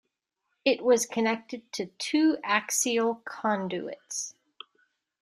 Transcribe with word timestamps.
It 0.65 0.83
was 0.83 1.05
connected 1.05 1.71
to 1.73 1.85
two 1.99 2.39
axial 2.43 3.21
conduits. 3.23 4.33